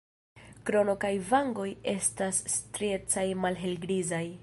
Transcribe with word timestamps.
Krono 0.69 0.95
kaj 1.03 1.11
vangoj 1.33 1.67
estas 1.93 2.43
striecaj 2.57 3.31
malhelgrizaj. 3.45 4.27